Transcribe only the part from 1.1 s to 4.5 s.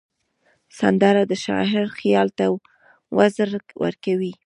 د شاعر خیال ته وزر ورکوي